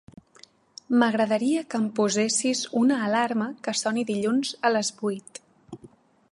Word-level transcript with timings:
M'agradaria 1.01 1.65
que 1.73 1.81
em 1.81 1.85
posessis 1.99 2.63
una 2.81 2.99
alarma 3.09 3.49
que 3.67 3.77
soni 3.83 4.09
dilluns 4.11 4.55
a 4.71 4.73
les 4.77 4.93
vuit. 5.03 5.43